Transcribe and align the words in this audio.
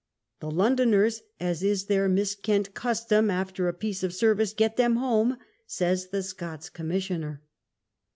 "The 0.41 0.49
Londoners, 0.49 1.21
as 1.39 1.61
is 1.61 1.85
their 1.85 2.09
miskent 2.09 2.73
custom, 2.73 3.29
after 3.29 3.67
a 3.67 3.73
piece 3.75 4.01
of 4.01 4.15
service, 4.15 4.51
get 4.51 4.75
them 4.75 4.95
home," 4.95 5.37
says 5.67 6.07
the 6.07 6.23
Scots 6.23 6.71
commissioner. 6.71 7.43